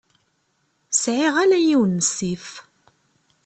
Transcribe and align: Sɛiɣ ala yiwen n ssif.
Sɛiɣ 1.01 1.33
ala 1.43 1.57
yiwen 1.61 1.91
n 2.03 2.05
ssif. 2.09 2.47